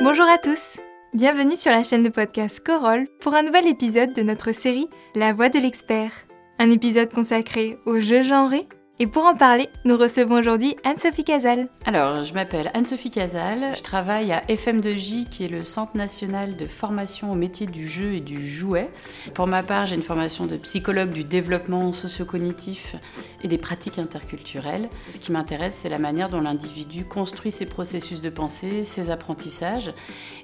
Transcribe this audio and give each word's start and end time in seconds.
Bonjour 0.00 0.26
à 0.28 0.38
tous 0.38 0.76
Bienvenue 1.12 1.56
sur 1.56 1.72
la 1.72 1.82
chaîne 1.82 2.04
de 2.04 2.08
podcast 2.08 2.60
Corolle 2.60 3.08
pour 3.20 3.34
un 3.34 3.42
nouvel 3.42 3.66
épisode 3.66 4.12
de 4.12 4.22
notre 4.22 4.52
série 4.52 4.88
La 5.16 5.32
voix 5.32 5.48
de 5.48 5.58
l'expert. 5.58 6.12
Un 6.60 6.70
épisode 6.70 7.12
consacré 7.12 7.78
aux 7.84 7.98
jeux 7.98 8.22
genrés 8.22 8.68
et 9.00 9.06
pour 9.06 9.24
en 9.26 9.36
parler, 9.36 9.68
nous 9.84 9.96
recevons 9.96 10.34
aujourd'hui 10.34 10.74
Anne-Sophie 10.82 11.22
Casal. 11.22 11.68
Alors, 11.86 12.24
je 12.24 12.34
m'appelle 12.34 12.68
Anne-Sophie 12.74 13.12
Casal, 13.12 13.76
je 13.76 13.82
travaille 13.84 14.32
à 14.32 14.40
FM2J, 14.46 15.28
qui 15.28 15.44
est 15.44 15.48
le 15.48 15.62
Centre 15.62 15.96
national 15.96 16.56
de 16.56 16.66
formation 16.66 17.30
au 17.30 17.36
métier 17.36 17.68
du 17.68 17.86
jeu 17.86 18.14
et 18.14 18.20
du 18.20 18.44
jouet. 18.44 18.90
Pour 19.34 19.46
ma 19.46 19.62
part, 19.62 19.86
j'ai 19.86 19.94
une 19.94 20.02
formation 20.02 20.46
de 20.46 20.56
psychologue 20.56 21.10
du 21.10 21.22
développement 21.22 21.92
socio-cognitif 21.92 22.96
et 23.44 23.46
des 23.46 23.56
pratiques 23.58 24.00
interculturelles. 24.00 24.88
Ce 25.10 25.20
qui 25.20 25.30
m'intéresse, 25.30 25.76
c'est 25.76 25.88
la 25.88 25.98
manière 25.98 26.28
dont 26.28 26.40
l'individu 26.40 27.04
construit 27.04 27.52
ses 27.52 27.66
processus 27.66 28.20
de 28.20 28.30
pensée, 28.30 28.82
ses 28.82 29.10
apprentissages. 29.10 29.92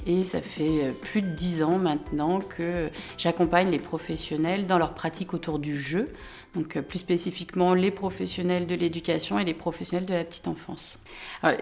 Et 0.06 0.22
ça 0.22 0.40
fait 0.40 0.94
plus 1.02 1.22
de 1.22 1.30
dix 1.30 1.64
ans 1.64 1.78
maintenant 1.78 2.38
que 2.38 2.88
j'accompagne 3.18 3.70
les 3.70 3.80
professionnels 3.80 4.68
dans 4.68 4.78
leur 4.78 4.94
pratique 4.94 5.34
autour 5.34 5.58
du 5.58 5.76
jeu 5.76 6.08
donc 6.54 6.78
plus 6.82 7.00
spécifiquement 7.00 7.74
les 7.74 7.90
professionnels 7.90 8.43
de 8.44 8.74
l'éducation 8.74 9.38
et 9.38 9.44
les 9.44 9.54
professionnels 9.54 10.06
de 10.06 10.12
la 10.12 10.24
petite 10.24 10.48
enfance. 10.48 10.98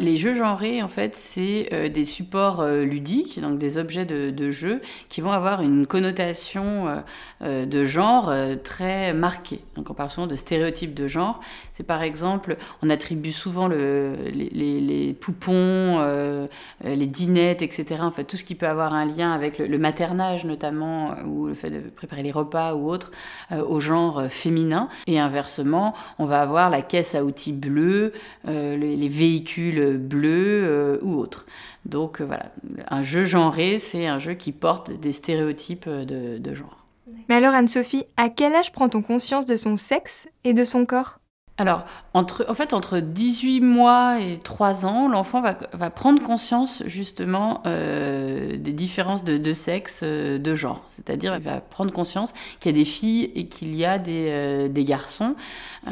les 0.00 0.16
jeux 0.16 0.34
genrés, 0.34 0.82
en 0.82 0.88
fait, 0.88 1.14
c'est 1.14 1.68
euh, 1.72 1.88
des 1.88 2.04
supports 2.04 2.60
euh, 2.60 2.82
ludiques, 2.82 3.40
donc 3.40 3.58
des 3.58 3.78
objets 3.78 4.04
de, 4.04 4.30
de, 4.30 4.50
jeu 4.50 4.82
qui 5.08 5.20
vont 5.20 5.30
avoir 5.30 5.62
une 5.62 5.86
connotation 5.86 7.02
de 7.40 7.84
genre 7.84 8.32
très 8.64 9.14
marquée. 9.14 9.60
Donc 9.76 9.90
on 9.90 9.94
parle 9.94 10.10
souvent 10.10 10.26
de 10.26 10.34
stéréotypes 10.34 10.94
de 10.94 11.06
genre. 11.06 11.40
C'est 11.72 11.84
par 11.84 12.02
exemple, 12.02 12.56
on 12.82 12.90
attribue 12.90 13.32
souvent 13.32 13.68
le, 13.68 14.14
les, 14.32 14.80
les, 14.80 15.14
poupons, 15.14 16.48
les 16.84 17.06
dinettes, 17.06 17.62
etc. 17.62 18.00
En 18.02 18.10
fait, 18.10 18.24
tout 18.24 18.36
ce 18.36 18.44
qui 18.44 18.54
peut 18.54 18.66
avoir 18.66 18.92
un 18.92 19.04
lien 19.04 19.32
avec 19.32 19.58
le, 19.58 19.66
le 19.66 19.78
maternage 19.78 20.44
notamment, 20.44 21.14
ou 21.24 21.46
le 21.46 21.54
fait 21.54 21.70
de 21.70 21.80
préparer 21.80 22.22
les 22.22 22.32
repas 22.32 22.74
ou 22.74 22.90
autre, 22.90 23.12
au 23.50 23.80
genre 23.80 24.24
féminin. 24.28 24.88
Et 25.06 25.18
inversement, 25.18 25.94
on 26.18 26.26
va 26.26 26.40
avoir 26.42 26.71
la 26.72 26.82
caisse 26.82 27.14
à 27.14 27.24
outils 27.24 27.52
bleue, 27.52 28.12
euh, 28.48 28.76
les, 28.76 29.08
véhicules 29.08 29.96
bleus 29.96 30.64
euh, 30.64 30.98
ou 31.02 31.14
autres. 31.14 31.46
Donc 31.86 32.20
euh, 32.20 32.24
voilà, 32.24 32.52
un 32.88 33.02
jeu 33.02 33.24
genré, 33.24 33.78
c'est 33.78 34.06
un 34.06 34.18
jeu 34.18 34.34
qui 34.34 34.50
porte 34.50 34.92
des 34.92 35.12
stéréotypes 35.12 35.88
de, 35.88 36.38
de 36.38 36.54
genre. 36.54 36.84
Mais 37.28 37.36
alors 37.36 37.54
Anne-Sophie, 37.54 38.04
à 38.16 38.28
quel 38.28 38.54
âge 38.54 38.72
prend-on 38.72 39.02
conscience 39.02 39.46
de 39.46 39.56
son 39.56 39.76
sexe 39.76 40.28
et 40.42 40.52
de 40.52 40.64
son 40.64 40.84
corps? 40.86 41.18
Alors, 41.58 41.84
entre, 42.14 42.46
en 42.48 42.54
fait, 42.54 42.72
entre 42.72 42.98
18 42.98 43.60
mois 43.60 44.18
et 44.20 44.38
3 44.38 44.86
ans, 44.86 45.06
l'enfant 45.06 45.42
va, 45.42 45.90
prendre 45.90 46.22
conscience 46.22 46.82
justement 46.86 47.62
euh, 47.66 48.56
des 48.56 48.72
différences 48.72 49.22
de, 49.22 49.52
sexe, 49.52 50.00
euh, 50.02 50.38
de 50.38 50.54
genre. 50.54 50.82
C'est-à-dire, 50.88 51.34
il 51.36 51.42
va 51.42 51.60
prendre 51.60 51.92
conscience 51.92 52.32
qu'il 52.58 52.72
y 52.72 52.74
a 52.74 52.78
des 52.78 52.86
filles 52.86 53.30
et 53.34 53.48
qu'il 53.48 53.76
y 53.76 53.84
a 53.84 53.98
des, 53.98 54.28
euh, 54.30 54.68
garçons. 54.82 55.34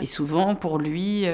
Et 0.00 0.06
souvent, 0.06 0.55
pour 0.55 0.78
lui, 0.78 1.27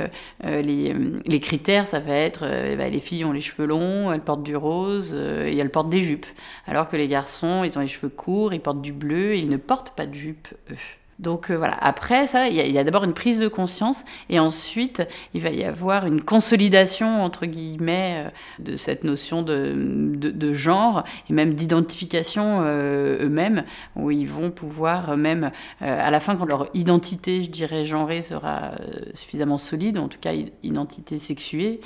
les, 0.42 1.40
critères, 1.40 1.86
ça 1.86 2.00
va 2.00 2.14
être 2.14 2.40
bah, 2.76 2.88
les 2.88 3.00
filles 3.00 3.24
ont 3.24 3.32
les 3.32 3.40
cheveux 3.40 3.66
longs, 3.66 4.12
elles 4.12 4.20
portent 4.20 4.42
du 4.42 4.56
rose 4.56 5.14
et 5.14 5.56
elles 5.56 5.70
portent 5.70 5.90
des 5.90 6.02
jupes. 6.02 6.26
Alors 6.66 6.88
que 6.88 6.96
les 6.96 7.06
garçons, 7.06 7.64
ils 7.64 7.78
ont 7.78 7.82
les 7.82 7.88
cheveux 7.88 8.08
courts, 8.08 8.52
ils 8.54 8.60
portent 8.60 8.82
du 8.82 8.92
bleu 8.92 9.34
et 9.34 9.38
ils 9.38 9.50
ne 9.50 9.56
portent 9.56 9.90
pas 9.90 10.06
de 10.06 10.14
jupe, 10.14 10.48
eux. 10.70 10.76
Donc 11.18 11.50
euh, 11.50 11.56
voilà, 11.56 11.76
après 11.80 12.26
ça, 12.26 12.48
il 12.48 12.54
y 12.54 12.78
a, 12.78 12.84
d'abord 12.84 13.04
une 13.04 13.14
prise 13.14 13.38
de 13.38 13.48
conscience 13.48 14.04
et 14.28 14.38
ensuite 14.38 15.02
il 15.32 15.40
va 15.40 15.50
y 15.50 15.64
avoir 15.64 16.06
une 16.06 16.20
consolidation, 16.20 17.22
entre 17.22 17.46
guillemets, 17.46 18.26
euh, 18.26 18.30
de 18.62 18.76
cette 18.76 19.02
notion 19.02 19.42
de, 19.42 20.12
de, 20.14 20.52
genre 20.52 21.04
et 21.30 21.32
même 21.32 21.54
d'identification 21.54 22.60
euh, 22.62 23.24
eux-mêmes, 23.24 23.64
où 23.94 24.10
ils 24.10 24.28
vont 24.28 24.50
pouvoir 24.50 25.16
même, 25.16 25.50
à 25.80 26.10
la 26.10 26.20
fin, 26.20 26.36
quand 26.36 26.46
leur 26.46 26.68
identité, 26.74 27.42
je 27.42 27.50
dirais, 27.50 27.84
genrée 27.84 28.22
sera 28.22 28.72
suffisamment 29.14 29.58
solide, 29.58 29.98
en 29.98 30.08
tout 30.08 30.18
cas 30.18 30.32
identité 30.62 31.18
sexuée, 31.18 31.80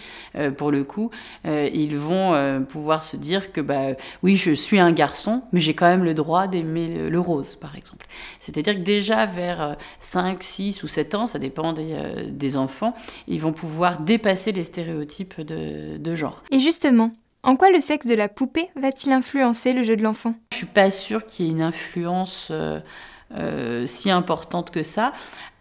pour 0.57 0.71
le 0.71 0.85
coup, 0.85 1.11
ils 1.45 1.97
vont 1.97 2.65
pouvoir 2.69 3.03
se 3.03 3.17
dire 3.17 3.53
que, 3.53 3.61
bah, 3.61 3.95
oui, 4.23 4.37
je 4.37 4.53
suis 4.53 4.79
un 4.79 4.93
garçon, 4.93 5.43
mais 5.53 5.61
j'ai 5.61 5.75
quand 5.75 5.87
même 5.87 6.05
le 6.05 6.15
droit 6.15 6.47
d'aimer 6.47 7.09
le 7.09 7.21
rose, 7.21 7.57
par 7.57 7.77
exemple. 7.77 8.07
C'est-à-dire 8.39 8.75
que 8.75 8.81
déjà, 8.81 9.20
vers 9.27 9.77
5, 9.99 10.37
euh, 10.37 10.41
6 10.41 10.83
ou 10.83 10.87
7 10.87 11.15
ans, 11.15 11.27
ça 11.27 11.39
dépend 11.39 11.75
euh, 11.77 12.25
des, 12.29 12.57
enfants, 12.57 12.95
ils 13.27 13.41
vont 13.41 13.53
pouvoir 13.53 14.01
dépasser 14.01 14.53
les 14.53 14.65
stéréotypes 14.65 15.41
de, 15.41 16.15
genre. 16.15 16.43
Et 16.51 16.59
justement, 16.59 17.13
en 17.43 17.57
quoi 17.57 17.71
le 17.71 17.81
sexe 17.81 18.07
de 18.07 18.15
la 18.15 18.29
poupée 18.29 18.69
va-t-il 18.77 19.13
influencer 19.13 19.73
le 19.73 19.83
jeu 19.83 19.97
de 19.97 20.03
l'enfant? 20.03 20.35
Je 20.53 20.59
suis 20.59 20.67
pas 20.67 20.91
sûre 20.91 21.27
qu'il 21.27 21.47
y 21.47 21.49
ait 21.49 21.53
une 21.53 21.63
influence 21.63 22.51
euh, 22.51 23.87
si 23.87 24.11
importante 24.11 24.71
que 24.71 24.83
ça. 24.83 25.13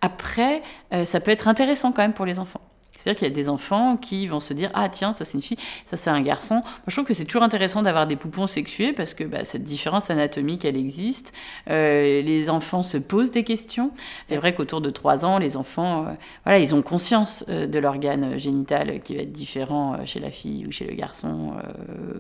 Après, 0.01 0.63
ça 1.03 1.19
peut 1.19 1.31
être 1.31 1.49
intéressant 1.49 1.91
quand 1.91 2.01
même 2.01 2.13
pour 2.13 2.25
les 2.25 2.39
enfants. 2.39 2.61
C'est-à-dire 2.99 3.17
qu'il 3.17 3.27
y 3.27 3.31
a 3.31 3.33
des 3.33 3.49
enfants 3.49 3.97
qui 3.97 4.27
vont 4.27 4.41
se 4.41 4.53
dire 4.53 4.69
Ah, 4.73 4.89
tiens, 4.89 5.13
ça 5.13 5.25
c'est 5.25 5.35
une 5.35 5.41
fille, 5.41 5.57
ça 5.85 5.95
c'est 5.95 6.09
un 6.09 6.21
garçon. 6.21 6.55
Moi, 6.55 6.63
je 6.87 6.95
trouve 6.95 7.05
que 7.05 7.13
c'est 7.13 7.23
toujours 7.23 7.43
intéressant 7.43 7.81
d'avoir 7.81 8.05
des 8.05 8.17
poupons 8.17 8.45
sexués 8.45 8.91
parce 8.91 9.13
que 9.13 9.23
bah, 9.23 9.45
cette 9.45 9.63
différence 9.63 10.09
anatomique, 10.09 10.65
elle 10.65 10.77
existe. 10.77 11.33
Euh, 11.69 12.21
les 12.21 12.49
enfants 12.49 12.83
se 12.83 12.97
posent 12.97 13.31
des 13.31 13.43
questions. 13.43 13.91
C'est 14.27 14.35
vrai 14.35 14.53
qu'autour 14.53 14.81
de 14.81 14.89
3 14.89 15.25
ans, 15.25 15.39
les 15.39 15.55
enfants, 15.55 16.07
euh, 16.07 16.11
voilà, 16.43 16.59
ils 16.59 16.75
ont 16.75 16.81
conscience 16.81 17.45
euh, 17.47 17.67
de 17.67 17.79
l'organe 17.79 18.37
génital 18.37 18.99
qui 19.01 19.15
va 19.15 19.21
être 19.21 19.31
différent 19.31 20.05
chez 20.05 20.19
la 20.19 20.29
fille 20.29 20.67
ou 20.67 20.71
chez 20.71 20.85
le 20.85 20.93
garçon 20.93 21.53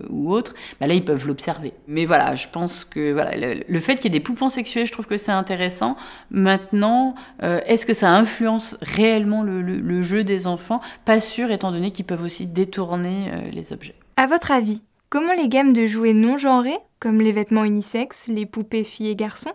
ou 0.09 0.31
autre. 0.31 0.53
Bah, 0.79 0.87
là, 0.87 0.93
ils 0.93 1.03
peuvent 1.03 1.27
l'observer. 1.27 1.73
Mais 1.87 2.05
voilà, 2.05 2.35
je 2.35 2.47
pense 2.47 2.85
que 2.85 3.11
voilà, 3.11 3.35
le, 3.35 3.79
fait 3.79 3.97
qu'il 3.97 4.05
y 4.05 4.07
ait 4.15 4.19
des 4.19 4.23
poupons 4.23 4.49
sexués, 4.49 4.85
je 4.85 4.91
trouve 4.93 5.07
que 5.07 5.17
c'est 5.17 5.31
intéressant. 5.31 5.97
Maintenant, 6.31 7.15
est-ce 7.41 7.85
que 7.85 7.93
ça 7.93 8.11
influence 8.11 8.77
réellement 8.81 9.43
le, 9.43 9.61
le 9.61 10.01
jeu 10.01 10.23
des 10.23 10.47
enfants? 10.47 10.68
Pas 11.05 11.19
sûr 11.19 11.51
étant 11.51 11.71
donné 11.71 11.91
qu'ils 11.91 12.05
peuvent 12.05 12.23
aussi 12.23 12.45
détourner 12.45 13.29
euh, 13.31 13.49
les 13.51 13.73
objets. 13.73 13.95
À 14.17 14.27
votre 14.27 14.51
avis, 14.51 14.81
comment 15.09 15.33
les 15.33 15.49
gammes 15.49 15.73
de 15.73 15.85
jouets 15.85 16.13
non 16.13 16.37
genrés, 16.37 16.77
comme 16.99 17.19
les 17.21 17.31
vêtements 17.31 17.65
unisexes, 17.65 18.27
les 18.27 18.45
poupées 18.45 18.83
filles 18.83 19.09
et 19.09 19.15
garçons, 19.15 19.53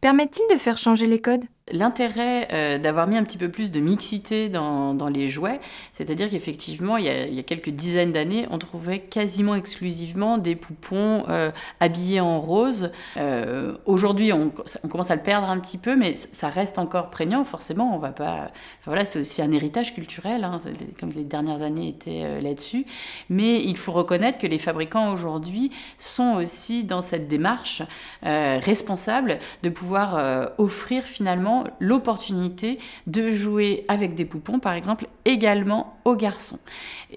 permettent-ils 0.00 0.54
de 0.54 0.58
faire 0.58 0.78
changer 0.78 1.06
les 1.06 1.20
codes? 1.20 1.44
L'intérêt 1.72 2.46
euh, 2.52 2.78
d'avoir 2.78 3.08
mis 3.08 3.16
un 3.16 3.24
petit 3.24 3.38
peu 3.38 3.48
plus 3.48 3.72
de 3.72 3.80
mixité 3.80 4.48
dans, 4.48 4.94
les 5.12 5.26
jouets, 5.26 5.58
c'est-à-dire 5.92 6.30
qu'effectivement, 6.30 6.96
il, 6.96 7.06
y 7.06 7.40
a 7.40 7.42
quelques 7.42 7.70
dizaines 7.70 8.12
d'années, 8.12 8.46
on 8.52 8.58
trouvait 8.58 9.00
quasiment 9.00 9.56
exclusivement 9.56 10.38
des 10.38 10.54
poupons 10.54 11.24
euh, 11.28 11.50
habillés 11.80 12.20
en 12.20 12.38
rose. 12.38 12.92
Euh, 13.16 13.76
Aujourd'hui, 13.84 14.32
on, 14.32 14.52
commence 14.88 15.10
à 15.10 15.16
le 15.16 15.22
perdre 15.22 15.48
un 15.48 15.58
petit 15.58 15.76
peu, 15.76 15.96
mais 15.96 16.14
ça 16.14 16.50
reste 16.50 16.78
encore 16.78 17.10
prégnant. 17.10 17.42
Forcément, 17.42 17.92
on 17.92 17.98
va 17.98 18.12
pas. 18.12 18.52
Voilà, 18.84 19.04
c'est 19.04 19.18
aussi 19.18 19.42
un 19.42 19.50
héritage 19.50 19.92
culturel, 19.92 20.44
hein, 20.44 20.60
comme 21.00 21.10
les 21.10 21.24
dernières 21.24 21.62
années 21.62 21.88
étaient 21.88 22.40
là-dessus. 22.42 22.86
Mais 23.28 23.60
il 23.64 23.76
faut 23.76 23.90
reconnaître 23.90 24.38
que 24.38 24.46
les 24.46 24.58
fabricants 24.58 25.12
aujourd'hui 25.12 25.72
sont 25.98 26.34
aussi 26.34 26.84
dans 26.84 27.02
cette 27.02 27.26
démarche 27.26 27.82
responsable 28.22 29.40
de 29.64 29.68
pouvoir 29.68 30.52
offrir 30.58 31.02
finalement 31.02 31.55
l'opportunité 31.80 32.78
de 33.06 33.30
jouer 33.30 33.84
avec 33.88 34.14
des 34.14 34.24
poupons, 34.24 34.58
par 34.58 34.72
exemple, 34.72 35.06
également 35.24 35.96
aux 36.04 36.14
garçons. 36.14 36.58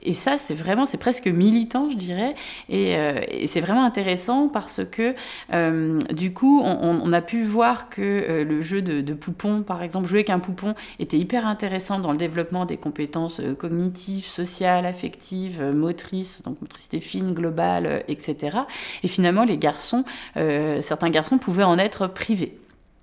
Et 0.02 0.14
ça, 0.14 0.38
c'est 0.38 0.54
vraiment, 0.54 0.86
c'est 0.86 0.98
presque 0.98 1.28
militant, 1.28 1.90
je 1.90 1.98
dirais, 1.98 2.36
et, 2.70 2.96
euh, 2.96 3.22
c'est 3.46 3.62
vraiment 3.62 3.84
intéressant 3.84 4.48
parce 4.48 4.82
que 4.90 5.16
euh, 5.54 6.00
du 6.12 6.34
coup, 6.34 6.62
on, 6.64 7.14
a 7.14 7.22
pu 7.22 7.44
voir 7.44 7.90
que 7.90 8.02
euh, 8.02 8.44
le 8.44 8.62
jeu 8.62 8.82
de, 8.82 9.02
de, 9.02 9.14
poupons, 9.14 9.64
par 9.64 9.82
exemple, 9.84 10.08
jouer 10.08 10.20
avec 10.20 10.30
un 10.30 10.40
poupon, 10.40 10.76
était 11.00 11.18
hyper 11.18 11.48
intéressant 11.48 12.00
dans 12.00 12.12
le 12.12 12.18
développement 12.18 12.66
des 12.66 12.78
compétences 12.78 13.42
cognitives, 13.58 14.26
sociales, 14.26 14.86
affectives, 14.86 15.64
motrices, 15.64 16.42
donc 16.44 16.62
motricité 16.62 17.00
fine, 17.00 17.34
globale, 17.34 18.04
etc. 18.08 18.60
Et 19.04 19.08
finalement, 19.08 19.44
les 19.44 19.58
garçons, 19.58 20.04
certains 20.36 21.10
garçons 21.10 21.38
pouvaient 21.38 21.64
en 21.64 21.78
être 21.78 22.08
privés. 22.08 22.58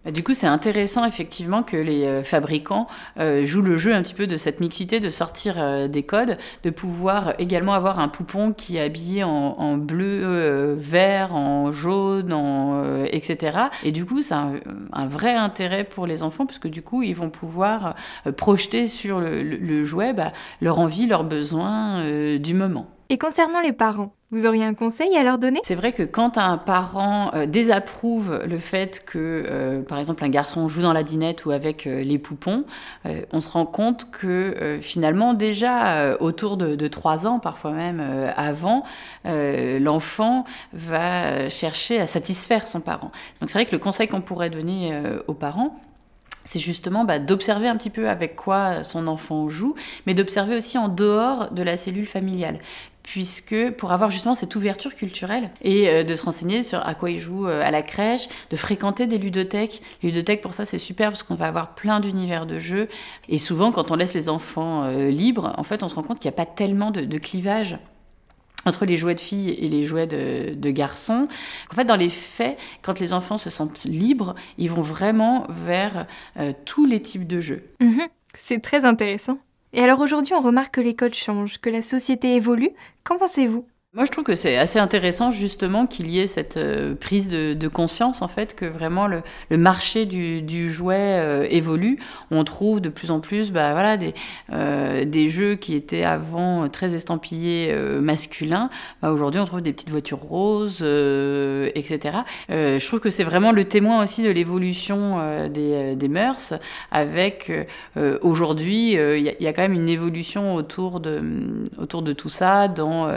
Bah, 0.07 0.13
du 0.13 0.23
coup, 0.23 0.35
c'est 0.35 0.47
intéressant 0.47 1.05
effectivement 1.05 1.65
que 1.65 1.77
les 1.77 2.05
euh, 2.05 2.23
fabricants 2.23 2.87
euh, 3.19 3.45
jouent 3.45 3.63
le 3.63 3.77
jeu 3.77 3.93
un 3.93 4.03
petit 4.03 4.15
peu 4.15 4.29
de 4.29 4.37
cette 4.37 4.61
mixité, 4.61 5.01
de 5.01 5.11
sortir 5.11 5.57
euh, 5.59 5.89
des 5.89 6.05
codes, 6.05 6.39
de 6.63 6.71
pouvoir 6.71 7.35
également 7.41 7.73
avoir 7.73 7.99
un 7.99 8.07
poupon 8.07 8.53
qui 8.53 8.77
est 8.77 8.83
habillé 8.83 9.25
en, 9.25 9.77
bleu, 9.77 10.77
vert, 10.79 11.35
en 11.35 11.73
jaune, 11.73 12.33
en, 12.33 13.03
etc. 13.05 13.59
Et 13.83 13.91
du 13.91 14.05
coup, 14.05 14.23
c'est 14.23 14.35
un, 14.35 15.07
vrai 15.07 15.35
intérêt 15.35 15.83
pour 15.83 16.07
les 16.07 16.23
enfants 16.23 16.47
parce 16.47 16.61
que 16.61 16.69
du 16.69 16.83
coup, 16.83 17.03
ils 17.03 17.17
vont 17.17 17.31
pouvoir 17.31 17.97
projeter 18.37 18.87
sur 18.87 19.21
le, 19.21 19.85
jouet 19.85 20.13
bah, 20.13 20.33
leur 20.61 20.79
envie, 20.79 21.07
leurs 21.07 21.25
besoins 21.25 22.39
du 22.39 22.55
moment. 22.55 22.96
Et 23.09 23.19
concernant 23.19 23.61
les 23.61 23.73
parents, 23.73 24.13
Vous 24.33 24.45
auriez 24.45 24.65
un 24.65 24.75
conseil 24.75 25.17
à 25.17 25.23
leur 25.23 25.39
donner? 25.39 25.61
C'est 25.63 25.77
vrai 25.77 25.93
que 25.93 26.03
quand 26.03 26.37
un 26.37 26.59
parent 26.59 27.31
euh, 27.35 27.47
désapprouve 27.47 28.43
le 28.45 28.59
fait 28.59 29.05
que, 29.07 29.45
euh, 29.47 29.83
par 29.83 29.99
exemple, 30.01 30.25
un 30.25 30.29
garçon 30.29 30.67
joue 30.67 30.83
dans 30.83 30.93
la 30.93 31.05
dinette 31.05 31.47
ou 31.47 31.53
avec 31.53 31.87
euh, 31.87 32.03
les 32.03 32.19
poupons, 32.19 32.65
on 33.33 33.39
se 33.39 33.51
rend 33.51 33.67
compte 33.67 34.11
que 34.11 34.79
finalement, 34.81 35.33
déjà 35.33 36.17
autour 36.19 36.57
de, 36.57 36.75
de 36.75 36.89
3 36.89 37.29
ans, 37.29 37.39
parfois 37.39 37.71
même 37.71 38.03
avant, 38.37 38.83
l'enfant 39.25 40.45
va 40.73 41.49
chercher 41.49 42.01
à 42.01 42.07
satisfaire 42.07 42.67
son 42.67 42.81
parent. 42.81 43.13
Donc 43.41 43.51
c'est 43.51 43.59
vrai 43.59 43.67
que 43.67 43.73
le 43.73 43.79
conseil 43.79 44.09
qu'on 44.09 44.21
pourrait 44.21 44.51
donner 44.51 44.93
aux 45.29 45.35
parents, 45.35 45.79
c'est 46.47 46.59
justement 46.59 47.05
bah, 47.05 47.19
d'observer 47.19 47.69
un 47.69 47.77
petit 47.77 47.91
peu 47.91 48.09
avec 48.09 48.37
quoi 48.37 48.85
son 48.85 49.07
enfant 49.09 49.49
joue, 49.49 49.75
mais 50.07 50.15
d'observer 50.15 50.57
aussi 50.57 50.79
en 50.79 50.89
dehors 50.89 51.51
de 51.51 51.63
la 51.63 51.77
cellule 51.77 52.07
familiale 52.07 52.59
puisque 53.07 53.71
pour 53.71 53.93
avoir 53.93 54.11
justement 54.11 54.35
cette 54.35 54.55
ouverture 54.57 54.95
culturelle 54.95 55.51
et 55.63 55.89
euh, 55.89 56.03
de 56.03 56.15
se 56.17 56.25
renseigner 56.25 56.65
sur 56.65 56.85
à 56.85 56.95
quoi 56.95 57.09
ils 57.11 57.21
jouent 57.21 57.47
euh, 57.47 57.63
à 57.63 57.71
la 57.71 57.83
crèche, 57.83 58.29
de 58.51 58.57
fréquenter 58.57 59.07
des 59.07 59.17
ludothèques. 59.17 59.81
Les 60.03 60.11
ludothèques, 60.11 60.41
pour 60.41 60.53
ça, 60.53 60.65
c'est 60.65 60.77
super 60.77 61.11
parce 61.11 61.23
qu'on 61.23 61.37
va 61.37 61.47
avoir 61.47 61.77
plein 61.77 62.01
d'univers 62.01 62.47
de 62.47 62.59
jeux. 62.59 62.89
Et 63.29 63.39
souvent, 63.39 63.71
quand 63.71 63.93
on 63.93 63.97
laisse 63.97 64.13
les 64.13 64.29
enfants 64.29 64.83
euh, 64.85 65.09
libres, 65.09 65.55
en 65.57 65.63
fait, 65.63 65.85
on 65.85 65.89
se 65.89 65.95
rend 65.95 66.03
compte 66.03 66.19
qu'il 66.19 66.29
n'y 66.29 66.35
a 66.35 66.45
pas 66.45 66.51
tellement 66.51 66.91
de, 66.91 67.19
clivage 67.19 67.79
entre 68.67 68.85
les 68.85 68.97
jouets 68.97 69.15
de 69.15 69.21
filles 69.21 69.51
et 69.51 69.69
les 69.69 69.85
jouets 69.85 70.09
de, 70.09 70.71
garçons. 70.71 71.29
En 71.71 71.75
fait, 71.75 71.85
dans 71.85 71.97
les 71.97 72.11
faits, 72.11 72.59
quand 72.83 72.99
les 72.99 73.13
enfants 73.13 73.39
se 73.39 73.51
sentent 73.51 73.85
libres, 73.85 74.35
ils 74.59 74.69
vont 74.69 74.83
vraiment 74.83 75.47
vers 75.49 76.07
tous 76.65 76.85
les 76.85 77.01
types 77.01 77.27
de 77.27 77.41
jeux. 77.41 77.63
Mhm. 77.81 78.03
c'est 78.35 78.61
très 78.61 78.85
intéressant. 78.85 79.39
Et 79.77 79.83
alors 79.83 80.01
aujourd'hui, 80.01 80.35
on 80.35 80.41
remarque 80.41 80.75
que 80.75 80.81
les 80.81 80.97
codes 80.97 81.15
changent, 81.15 81.59
que 81.61 81.71
la 81.71 81.83
société 81.83 82.35
évolue. 82.35 82.71
Qu'en 83.05 83.19
pensez-vous? 83.19 83.69
Moi, 83.97 84.05
je 84.05 84.11
trouve 84.11 84.25
que 84.25 84.35
c'est 84.35 84.59
assez 84.59 84.79
intéressant 84.79 85.33
justement 85.33 85.87
qu'il 85.87 86.11
y 86.11 86.21
ait 86.21 86.27
cette 86.27 86.59
euh, 86.59 86.95
prise 86.95 87.31
de, 87.31 87.69
conscience 87.69 88.21
en 88.21 88.29
fait 88.29 88.55
que 88.55 88.67
vraiment 88.67 89.07
le, 89.07 89.23
marché 89.57 90.05
du, 90.05 90.71
jouet 90.71 91.19
euh, 91.19 91.47
évolue. 91.49 91.99
On 92.31 92.45
trouve 92.45 92.83
de 92.83 92.91
plus 92.91 93.11
en 93.11 93.21
plus, 93.21 93.51
bah 93.51 93.73
voilà, 93.73 93.97
des 93.97 94.13
euh, 94.53 95.07
des 95.07 95.31
jeux 95.31 95.55
qui 95.55 95.75
étaient 95.75 96.05
avant 96.05 96.69
très 96.69 96.95
estampillés 96.95 97.75
masculins. 98.03 98.69
Bah, 99.01 99.13
aujourd'hui, 99.13 99.41
on 99.41 99.47
trouve 99.47 99.63
des 99.63 99.73
petites 99.73 99.89
voitures 99.89 100.21
roses, 100.21 100.83
etc. 100.83 102.19
je 102.51 102.87
trouve 102.87 103.01
que 103.01 103.11
c'est 103.11 103.25
vraiment 103.25 103.51
le 103.51 103.65
témoin 103.65 104.05
aussi 104.05 104.23
de 104.23 104.31
l'évolution 104.31 105.49
des, 105.49 105.97
des 105.97 106.09
mœurs. 106.09 106.53
Avec 106.91 107.51
aujourd'hui, 108.21 108.93
il 108.93 109.37
y, 109.41 109.47
a 109.47 109.53
quand 109.55 109.63
même 109.63 109.73
une 109.73 109.89
évolution 109.89 110.55
autour 110.55 111.01
de 111.01 111.23
autour 111.79 112.03
de 112.03 112.13
tout 112.13 112.29
ça 112.29 112.69
dans 112.69 113.17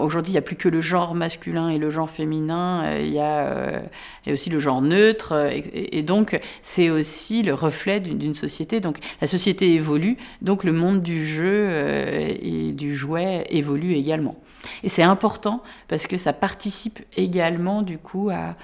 aujourd'hui, 0.00 0.32
il 0.32 0.34
n'y 0.34 0.38
a 0.38 0.42
plus 0.42 0.56
que 0.56 0.68
le 0.68 0.80
genre 0.80 1.14
masculin 1.14 1.68
et 1.68 1.78
le 1.78 1.90
genre 1.90 2.10
féminin, 2.10 2.82
euh, 2.84 3.00
il 3.00 3.12
y, 3.12 3.18
a, 3.18 3.46
euh, 3.46 3.80
aussi 4.28 4.50
le 4.50 4.58
genre 4.58 4.82
neutre. 4.82 5.32
Euh, 5.32 5.60
et, 5.72 6.02
donc, 6.02 6.38
c'est 6.62 6.90
aussi 6.90 7.42
le 7.42 7.54
reflet 7.54 8.00
d'une 8.00 8.34
société. 8.34 8.80
Donc, 8.80 8.98
la 9.20 9.26
société 9.26 9.74
évolue, 9.74 10.16
donc 10.42 10.64
le 10.64 10.72
monde 10.72 11.02
du 11.02 11.24
jeu 11.24 11.70
et 12.42 12.72
du 12.72 12.94
jouet 12.94 13.46
évolue 13.50 13.94
également. 13.94 14.36
Et 14.82 14.88
c'est 14.88 15.02
important 15.02 15.62
parce 15.88 16.06
que 16.06 16.16
ça 16.16 16.32
participe 16.32 17.00
également, 17.16 17.82
du 17.82 17.98
coup, 17.98 18.30
à, 18.30 18.56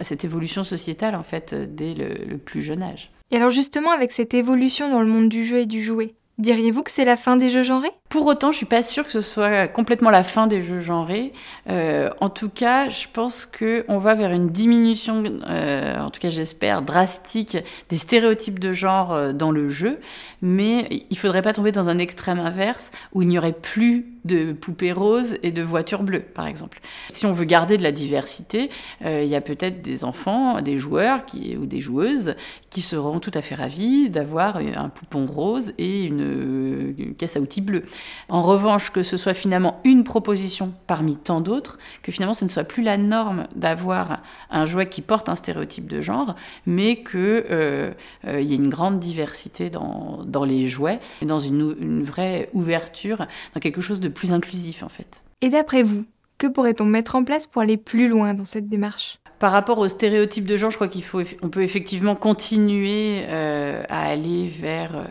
cette 0.00 0.24
évolution 0.24 0.64
sociétale, 0.64 1.14
en 1.14 1.22
fait, 1.22 1.54
dès 1.54 1.92
le 1.92 2.38
plus 2.38 2.62
jeune 2.62 2.82
âge. 2.82 3.10
Et 3.30 3.36
alors, 3.36 3.50
justement, 3.50 3.90
avec 3.90 4.12
cette 4.12 4.32
évolution 4.32 4.88
dans 4.88 5.00
le 5.00 5.06
monde 5.06 5.28
du 5.28 5.44
jeu 5.44 5.58
et 5.58 5.66
du 5.66 5.82
jouet, 5.82 6.14
Diriez-vous 6.38 6.82
que 6.82 6.90
c'est 6.90 7.04
la 7.04 7.16
fin 7.16 7.36
des 7.36 7.48
jeux 7.48 7.62
genrés? 7.62 7.92
Pour 8.08 8.26
autant, 8.26 8.52
je 8.52 8.56
suis 8.56 8.66
pas 8.66 8.82
sûre 8.82 9.04
que 9.04 9.12
ce 9.12 9.20
soit 9.20 9.66
complètement 9.66 10.10
la 10.10 10.22
fin 10.22 10.46
des 10.46 10.60
jeux 10.60 10.78
genrés. 10.78 11.32
Euh, 11.68 12.10
en 12.20 12.28
tout 12.28 12.48
cas, 12.48 12.88
je 12.88 13.06
pense 13.12 13.46
que 13.46 13.84
on 13.88 13.98
va 13.98 14.14
vers 14.14 14.30
une 14.30 14.50
diminution, 14.50 15.24
euh, 15.48 15.98
en 15.98 16.10
tout 16.10 16.20
cas 16.20 16.30
j'espère, 16.30 16.82
drastique 16.82 17.58
des 17.88 17.96
stéréotypes 17.96 18.60
de 18.60 18.72
genre 18.72 19.12
euh, 19.12 19.32
dans 19.32 19.50
le 19.50 19.68
jeu. 19.68 19.98
Mais 20.42 20.88
il 21.10 21.18
faudrait 21.18 21.42
pas 21.42 21.52
tomber 21.52 21.72
dans 21.72 21.88
un 21.88 21.98
extrême 21.98 22.38
inverse 22.38 22.92
où 23.12 23.22
il 23.22 23.28
n'y 23.28 23.38
aurait 23.38 23.52
plus 23.52 24.06
de 24.24 24.52
poupées 24.52 24.92
roses 24.92 25.36
et 25.42 25.52
de 25.52 25.62
voitures 25.62 26.02
bleues, 26.02 26.20
par 26.22 26.46
exemple. 26.46 26.80
Si 27.10 27.26
on 27.26 27.32
veut 27.32 27.44
garder 27.44 27.76
de 27.76 27.82
la 27.82 27.92
diversité, 27.92 28.70
il 29.04 29.26
y 29.26 29.34
a 29.34 29.42
peut-être 29.42 29.82
des 29.82 30.02
enfants, 30.02 30.62
des 30.62 30.78
joueurs 30.78 31.26
ou 31.60 31.66
des 31.66 31.80
joueuses 31.80 32.34
qui 32.70 32.80
seront 32.80 33.20
tout 33.20 33.32
à 33.34 33.42
fait 33.42 33.54
ravis 33.54 34.08
d'avoir 34.08 34.56
un 34.56 34.88
poupon 34.88 35.26
rose 35.26 35.74
et 35.76 36.04
une, 36.04 36.23
une, 36.24 37.14
caisse 37.16 37.36
à 37.36 37.40
outils 37.40 37.60
bleue. 37.60 37.84
En 38.28 38.42
revanche, 38.42 38.90
que 38.90 39.02
ce 39.02 39.16
soit 39.16 39.34
finalement 39.34 39.80
une 39.84 40.04
proposition 40.04 40.72
parmi 40.86 41.16
tant 41.16 41.40
d'autres, 41.40 41.78
que 42.02 42.12
finalement 42.12 42.34
ce 42.34 42.44
ne 42.44 42.50
soit 42.50 42.64
plus 42.64 42.82
la 42.82 42.96
norme 42.96 43.46
d'avoir 43.54 44.22
un 44.50 44.64
jouet 44.64 44.88
qui 44.88 45.02
porte 45.02 45.28
un 45.28 45.34
stéréotype 45.34 45.86
de 45.86 46.00
genre, 46.00 46.34
mais 46.66 46.96
qu'il 47.02 47.20
euh, 47.20 47.92
euh, 48.26 48.40
y 48.40 48.52
ait 48.52 48.56
une 48.56 48.68
grande 48.68 49.00
diversité 49.00 49.70
dans, 49.70 50.44
les 50.44 50.68
jouets, 50.68 51.00
dans 51.22 51.38
une 51.38 52.02
vraie 52.02 52.48
ouverture, 52.52 53.26
dans 53.54 53.60
quelque 53.60 53.80
chose 53.80 54.00
de 54.00 54.08
plus 54.08 54.32
inclusif 54.32 54.82
en 54.82 54.88
fait. 54.88 55.24
Et 55.40 55.50
d'après 55.50 55.82
vous, 55.82 56.04
que 56.38 56.46
pourrait-on 56.46 56.84
mettre 56.84 57.16
en 57.16 57.24
place 57.24 57.46
pour 57.46 57.62
aller 57.62 57.76
plus 57.76 58.08
loin 58.08 58.34
dans 58.34 58.44
cette 58.44 58.68
démarche? 58.68 59.18
Par 59.38 59.52
rapport 59.52 59.78
aux 59.78 59.88
stéréotypes 59.88 60.46
de 60.46 60.56
genre, 60.56 60.70
je 60.70 60.76
crois 60.76 60.88
qu'il 60.88 61.02
faut, 61.02 61.20
on 61.42 61.48
peut 61.48 61.62
effectivement 61.62 62.14
continuer 62.14 63.24
euh, 63.28 63.82
à 63.88 64.08
aller 64.08 64.48
vers 64.48 64.96
euh, 64.96 65.04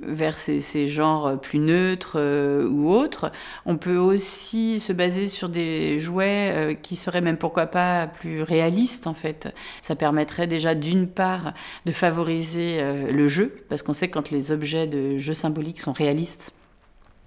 vers 0.00 0.36
ces, 0.36 0.86
genres 0.86 1.40
plus 1.40 1.58
neutres 1.58 2.16
euh, 2.16 2.68
ou 2.68 2.90
autres. 2.90 3.30
On 3.64 3.76
peut 3.76 3.96
aussi 3.96 4.80
se 4.80 4.92
baser 4.92 5.28
sur 5.28 5.48
des 5.48 5.98
jouets 5.98 6.78
qui 6.82 6.96
seraient 6.96 7.20
même 7.20 7.38
pourquoi 7.38 7.66
pas 7.66 8.06
plus 8.06 8.42
réalistes 8.42 9.06
en 9.06 9.14
fait. 9.14 9.54
Ça 9.82 9.94
permettrait 9.94 10.46
déjà 10.46 10.74
d'une 10.74 11.06
part 11.06 11.54
de 11.84 11.92
favoriser 11.92 13.10
le 13.10 13.28
jeu, 13.28 13.56
parce 13.68 13.82
qu'on 13.82 13.94
sait 13.94 14.08
que 14.08 14.14
quand 14.14 14.30
les 14.30 14.52
objets 14.52 14.86
de 14.86 15.16
jeu 15.16 15.32
symboliques 15.32 15.80
sont 15.80 15.92
réalistes, 15.92 16.52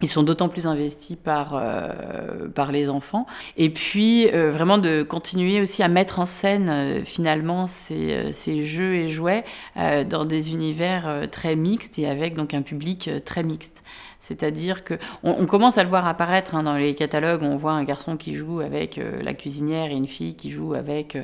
ils 0.02 0.08
sont 0.08 0.24
d'autant 0.24 0.50
plus 0.50 0.68
investis 0.68 1.18
par, 1.22 1.54
euh, 1.54 2.48
par 2.54 2.72
les 2.72 2.90
enfants. 2.90 3.26
Et 3.58 3.70
puis, 3.70 4.30
euh, 4.34 4.52
vraiment 4.52 4.78
de 4.78 5.04
continuer 5.04 5.62
aussi 5.62 5.84
à 5.84 5.88
mettre 5.88 6.20
en 6.20 6.26
scène, 6.26 6.70
euh, 6.70 7.04
finalement, 7.04 7.68
ces, 7.68 8.32
ces, 8.32 8.64
jeux 8.64 8.96
et 8.96 9.10
jouets 9.10 9.44
dans 9.76 10.26
des 10.26 10.52
univers 10.52 11.28
très 11.32 11.56
mixtes 11.56 11.98
et 12.00 12.08
avec 12.08 12.36
donc 12.36 12.54
un 12.54 12.62
public 12.62 13.10
très 13.26 13.44
mixte. 13.44 13.84
C'est-à-dire 14.20 14.84
que 14.84 14.96
on, 15.24 15.46
commence 15.46 15.78
à 15.78 15.84
le 15.84 15.90
voir 15.90 16.06
apparaître 16.06 16.54
hein, 16.54 16.64
dans 16.64 16.76
les 16.76 16.94
catalogues. 16.94 17.42
On 17.42 17.56
voit 17.56 17.72
un 17.72 17.84
garçon 17.84 18.18
qui 18.18 18.36
joue 18.36 18.60
avec 18.60 18.98
euh, 18.98 19.22
la 19.24 19.34
cuisinière 19.34 19.92
et 19.92 19.96
une 19.96 20.08
fille 20.08 20.36
qui 20.36 20.50
joue 20.50 20.74
avec 20.74 21.18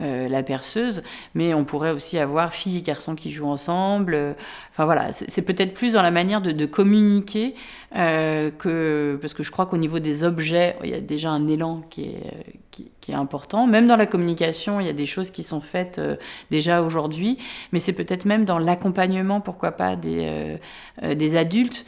euh, 0.00 0.28
la 0.28 0.42
perceuse. 0.42 1.02
Mais 1.34 1.52
on 1.52 1.64
pourrait 1.64 1.90
aussi 1.90 2.18
avoir 2.18 2.54
fille 2.54 2.78
et 2.78 2.82
garçon 2.82 3.14
qui 3.14 3.30
jouent 3.30 3.48
ensemble. 3.48 4.34
Enfin 4.70 4.86
voilà, 4.86 5.12
c'est 5.12 5.42
peut-être 5.42 5.74
plus 5.74 5.92
dans 5.92 6.02
la 6.02 6.10
manière 6.10 6.40
de, 6.40 6.66
communiquer 6.66 7.54
euh, 7.96 8.50
que 8.50 9.18
parce 9.20 9.34
que 9.34 9.42
je 9.42 9.50
crois 9.50 9.66
qu'au 9.66 9.76
niveau 9.76 9.98
des 9.98 10.24
objets, 10.24 10.76
il 10.82 10.90
y 10.90 10.94
a 10.94 11.00
déjà 11.00 11.30
un 11.30 11.46
élan 11.48 11.82
qui 11.90 12.04
est 12.04 12.57
qui, 13.00 13.12
est 13.12 13.14
important. 13.14 13.66
Même 13.66 13.86
dans 13.86 13.96
la 13.96 14.06
communication, 14.06 14.80
il 14.80 14.86
y 14.86 14.90
a 14.90 14.94
des 14.94 15.06
choses 15.06 15.30
qui 15.30 15.42
sont 15.42 15.60
faites 15.60 15.98
euh, 15.98 16.16
déjà 16.50 16.82
aujourd'hui, 16.82 17.38
mais 17.72 17.78
c'est 17.78 17.94
peut-être 17.94 18.26
même 18.26 18.44
dans 18.44 18.58
l'accompagnement, 18.58 19.40
pourquoi 19.40 19.72
pas, 19.72 19.96
des, 19.96 20.20
euh, 20.24 20.56
euh, 21.02 21.14
des 21.14 21.36
adultes 21.36 21.86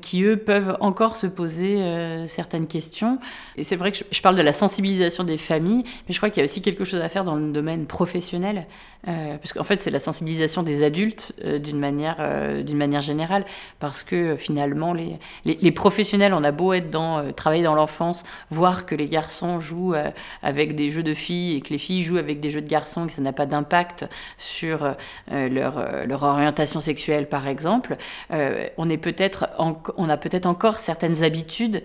qui, 0.00 0.22
eux, 0.22 0.36
peuvent 0.36 0.76
encore 0.78 1.16
se 1.16 1.26
poser 1.26 1.82
certaines 2.28 2.68
questions. 2.68 3.18
Et 3.56 3.64
c'est 3.64 3.74
vrai 3.74 3.90
que 3.90 3.98
je, 4.08 4.22
parle 4.22 4.36
de 4.36 4.42
la 4.42 4.52
sensibilisation 4.52 5.24
des 5.24 5.36
familles, 5.36 5.82
mais 6.06 6.12
je 6.14 6.18
crois 6.18 6.30
qu'il 6.30 6.38
y 6.38 6.42
a 6.42 6.44
aussi 6.44 6.62
quelque 6.62 6.84
chose 6.84 7.00
à 7.00 7.08
faire 7.08 7.24
dans 7.24 7.34
le 7.34 7.50
domaine 7.50 7.86
professionnel, 7.86 8.68
parce 9.04 9.52
qu'en 9.52 9.64
fait, 9.64 9.78
c'est 9.78 9.90
la 9.90 9.98
sensibilisation 9.98 10.62
des 10.62 10.84
adultes 10.84 11.34
d'une 11.44 11.80
manière, 11.80 12.62
d'une 12.62 12.76
manière 12.76 13.00
générale, 13.00 13.44
parce 13.80 14.04
que 14.04 14.36
finalement, 14.36 14.94
les, 14.94 15.18
les, 15.44 15.58
les, 15.60 15.72
professionnels, 15.72 16.34
on 16.34 16.44
a 16.44 16.52
beau 16.52 16.72
être 16.72 16.90
dans, 16.90 17.32
travailler 17.32 17.64
dans 17.64 17.74
l'enfance, 17.74 18.22
voir 18.50 18.86
que 18.86 18.94
les 18.94 19.08
garçons 19.08 19.58
jouent 19.58 19.94
avec 20.42 20.74
des 20.74 20.90
jeux 20.90 21.02
de 21.02 21.14
filles 21.14 21.56
et 21.56 21.60
que 21.60 21.70
les 21.70 21.78
filles 21.78 22.02
jouent 22.02 22.18
avec 22.18 22.40
des 22.40 22.50
jeux 22.50 22.62
de 22.62 22.68
garçons 22.68 23.04
et 23.04 23.06
que 23.08 23.12
ça 23.12 23.22
n'a 23.22 23.32
pas 23.32 23.46
d'impact 23.46 24.06
sur 24.38 24.84
euh, 24.84 25.48
leur, 25.48 25.78
euh, 25.78 26.06
leur, 26.06 26.22
orientation 26.22 26.80
sexuelle, 26.80 27.28
par 27.28 27.46
exemple, 27.48 27.96
euh, 28.32 28.66
on, 28.76 28.90
a 28.90 28.96
peut-être 28.96 30.46
encore 30.46 30.78
certaines 30.78 31.22
habitudes 31.22 31.82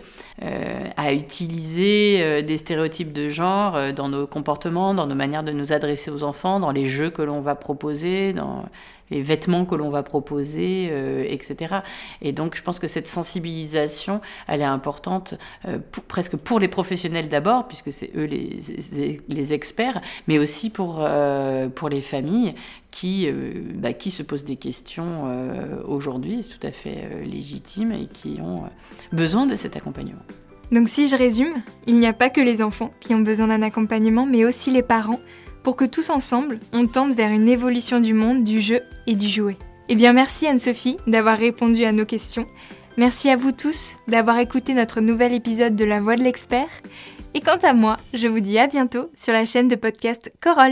à 0.97 1.13
utiliser 1.13 2.43
des 2.43 2.57
stéréotypes 2.57 3.13
de 3.13 3.29
genre 3.29 3.93
dans 3.93 4.09
nos 4.09 4.27
comportements, 4.27 4.93
dans 4.93 5.07
nos 5.07 5.15
manières 5.15 5.43
de 5.43 5.51
nous 5.51 5.73
adresser 5.73 6.11
aux 6.11 6.23
enfants, 6.23 6.59
dans 6.59 6.71
les 6.71 6.85
jeux 6.85 7.09
que 7.09 7.21
l'on 7.21 7.41
va 7.41 7.55
proposer, 7.55 8.33
les 9.11 9.21
vêtements 9.21 9.65
que 9.65 9.75
l'on 9.75 9.89
va 9.89 10.03
proposer, 10.03 10.89
euh, 10.91 11.25
etc. 11.27 11.77
Et 12.21 12.31
donc, 12.31 12.55
je 12.55 12.61
pense 12.61 12.79
que 12.79 12.87
cette 12.87 13.07
sensibilisation, 13.07 14.21
elle 14.47 14.61
est 14.61 14.65
importante 14.65 15.35
euh, 15.65 15.79
presque 16.07 16.37
pour 16.37 16.59
les 16.59 16.67
professionnels 16.67 17.29
d'abord, 17.29 17.67
puisque 17.67 17.91
c'est 17.91 18.11
eux 18.15 18.25
les, 18.25 19.53
experts, 19.53 20.01
mais 20.27 20.37
aussi 20.37 20.69
pour, 20.69 20.97
euh, 20.99 21.69
pour 21.69 21.89
les 21.89 22.01
familles 22.01 22.53
qui, 22.91 23.27
bah, 23.75 23.93
qui 23.93 24.11
se 24.11 24.21
posent 24.21 24.43
des 24.43 24.57
questions 24.57 25.23
aujourd'hui, 25.85 26.43
c'est 26.43 26.49
tout 26.49 26.67
à 26.67 26.71
fait 26.71 27.23
légitime, 27.23 27.91
et 27.91 28.05
qui 28.05 28.39
ont 28.41 28.63
besoin 29.11 29.45
de 29.45 29.55
cet 29.55 29.75
accompagnement. 29.75 30.21
Donc 30.71 30.87
si 30.87 31.07
je 31.07 31.15
résume, 31.15 31.63
il 31.87 31.97
n'y 31.97 32.05
a 32.05 32.13
pas 32.13 32.29
que 32.29 32.41
les 32.41 32.61
enfants 32.61 32.91
qui 32.99 33.15
ont 33.15 33.19
besoin 33.19 33.47
d'un 33.47 33.61
accompagnement, 33.63 34.25
mais 34.25 34.45
aussi 34.45 34.71
les 34.71 34.83
parents, 34.83 35.19
pour 35.69 35.75
que 35.75 35.85
tous 35.85 36.09
ensemble, 36.09 36.59
on 36.73 36.87
tente 36.87 37.13
vers 37.13 37.29
une 37.29 37.47
évolution 37.47 37.99
du 37.99 38.15
monde, 38.15 38.43
du 38.43 38.59
jeu 38.59 38.81
et 39.05 39.13
du 39.13 39.27
jouet. 39.27 39.55
Eh 39.87 39.93
bien 39.93 40.13
merci 40.13 40.47
Anne-Sophie 40.47 40.97
d'avoir 41.05 41.37
répondu 41.37 41.85
à 41.85 41.91
nos 41.91 42.05
questions. 42.05 42.47
Merci 42.97 43.29
à 43.29 43.35
vous 43.35 43.51
tous 43.51 43.97
d'avoir 44.07 44.39
écouté 44.39 44.73
notre 44.73 44.99
nouvel 44.99 45.31
épisode 45.31 45.75
de 45.75 45.85
La 45.85 46.01
Voix 46.01 46.15
de 46.15 46.23
l'expert. 46.23 46.69
Et 47.35 47.39
quant 47.39 47.59
à 47.61 47.73
moi, 47.73 47.97
je 48.15 48.27
vous 48.27 48.39
dis 48.39 48.57
à 48.57 48.65
bientôt 48.65 49.11
sur 49.13 49.31
la 49.31 49.45
chaîne 49.45 49.67
de 49.67 49.75
podcast 49.75 50.33
Corolle. 50.41 50.65